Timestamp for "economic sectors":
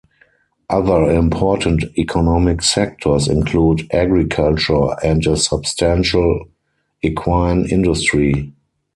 1.95-3.27